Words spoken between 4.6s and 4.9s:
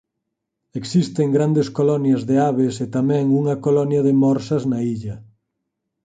na